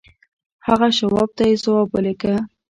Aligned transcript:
هغه 0.67 0.87
شواب 0.97 1.29
ته 1.37 1.43
يې 1.49 1.55
ځواب 1.63 1.87
ولېږه. 1.91 2.35